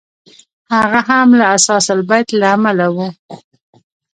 هغه 0.73 0.99
هم 1.09 1.29
له 1.39 1.45
اثاث 1.55 1.85
البیت 1.97 2.27
له 2.39 2.47
امله 2.55 2.87
و. 2.95 2.97